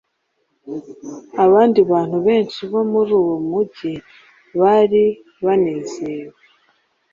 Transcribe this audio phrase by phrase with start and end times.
[1.45, 3.93] Abandi bantu benshi bo muri uwo mujyi
[4.59, 5.03] bari
[5.45, 6.37] banezewe